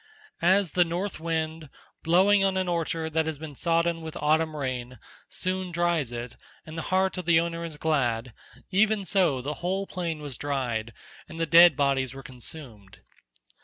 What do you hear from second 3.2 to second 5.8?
has been sodden with autumn rain, soon